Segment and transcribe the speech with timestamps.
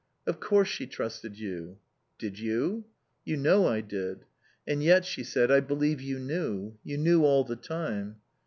[0.25, 1.77] "Of course she trusted you."
[2.17, 2.85] "Did you?"
[3.23, 4.25] "You know I did."
[4.67, 6.75] "And yet," she said, "I believe you knew.
[6.83, 8.15] You knew all the time."